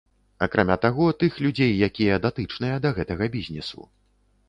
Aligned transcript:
Акрамя 0.45 0.77
таго, 0.85 1.09
тых 1.25 1.37
людзей, 1.47 1.71
якія 1.89 2.19
датычныя 2.27 2.83
да 2.87 2.97
гэтага 2.99 3.33
бізнесу. 3.39 3.91